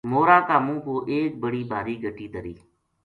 مور 0.09 0.29
ا 0.37 0.39
کا 0.47 0.57
منہ 0.65 0.81
پو 0.85 0.93
ایک 1.13 1.31
بڑی 1.43 1.61
بھاری 1.71 1.95
گَٹی 2.03 2.27
دھری 2.33 2.53